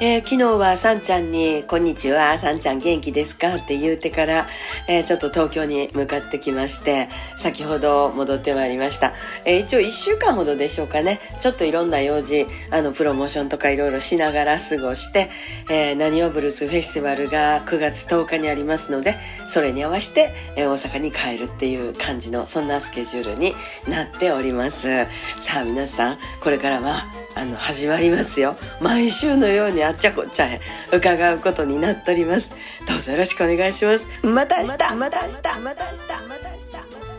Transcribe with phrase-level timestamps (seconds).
[0.00, 4.48] えー、昨日はさんちゃんに、こんにちは、さんちゃん元気ですかって言うてから、
[4.88, 9.12] えー、ちょっと東京に向かってきまして、先ほど戻ってまいりました。
[9.44, 15.30] えー、一応1週間ほどでしょうかね、ちょっといろんな用事、あの、プロモーションとかいろいろしながら過ごして、
[15.70, 23.54] えー、何をブルースフェスティバルが9月10日にありますので、それに合わせて、え、大阪に帰るっていう感じの、そんなスケジュールに
[23.86, 25.06] なっております。
[25.36, 28.56] さあ皆さん、これからは、あの、始まりますよ。
[28.80, 30.60] 毎週のようにあっちゃこっちゃへ
[30.92, 32.54] 伺うことになっております。
[32.86, 34.08] どうぞよろしくお願いします。
[34.22, 37.11] また明日また明日また明日また明日